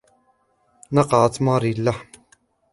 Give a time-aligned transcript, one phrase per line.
[0.91, 2.07] نقعت ماري اللحم.